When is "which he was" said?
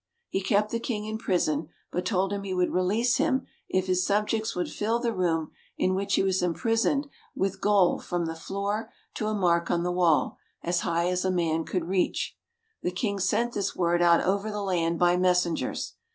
5.93-6.41